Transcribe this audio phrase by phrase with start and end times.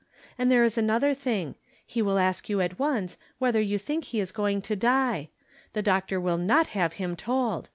[0.35, 1.53] And there is another thing:
[1.85, 5.29] he will ask you at once whether you think he is going to die.
[5.73, 7.69] The doc tor will not have him told.